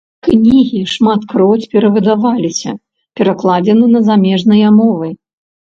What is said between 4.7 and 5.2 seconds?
мовы.